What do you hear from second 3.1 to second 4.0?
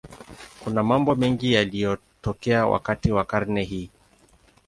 wa karne hii.